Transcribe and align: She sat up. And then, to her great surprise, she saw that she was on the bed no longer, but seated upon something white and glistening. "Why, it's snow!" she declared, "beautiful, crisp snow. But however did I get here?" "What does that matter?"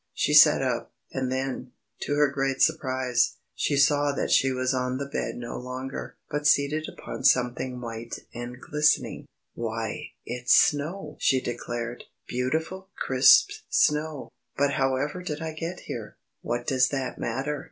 She 0.15 0.33
sat 0.33 0.63
up. 0.63 0.91
And 1.11 1.31
then, 1.31 1.73
to 1.99 2.15
her 2.15 2.31
great 2.31 2.59
surprise, 2.59 3.35
she 3.53 3.77
saw 3.77 4.11
that 4.15 4.31
she 4.31 4.51
was 4.51 4.73
on 4.73 4.97
the 4.97 5.05
bed 5.05 5.35
no 5.35 5.57
longer, 5.59 6.17
but 6.27 6.47
seated 6.47 6.89
upon 6.89 7.23
something 7.23 7.79
white 7.79 8.15
and 8.33 8.59
glistening. 8.59 9.27
"Why, 9.53 10.13
it's 10.25 10.55
snow!" 10.55 11.17
she 11.19 11.39
declared, 11.39 12.05
"beautiful, 12.27 12.89
crisp 12.97 13.51
snow. 13.69 14.29
But 14.57 14.73
however 14.73 15.21
did 15.21 15.39
I 15.39 15.53
get 15.53 15.81
here?" 15.81 16.17
"What 16.41 16.65
does 16.65 16.89
that 16.89 17.19
matter?" 17.19 17.59